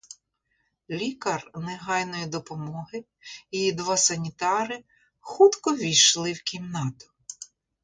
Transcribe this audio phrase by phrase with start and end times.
[0.89, 3.03] Лікар негайної допомоги
[3.51, 4.83] і два санітари
[5.19, 7.05] хутко ввійшли в кімнату.